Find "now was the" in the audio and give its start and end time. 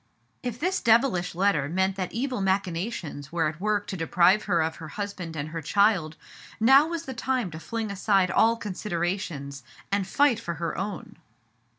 6.59-7.13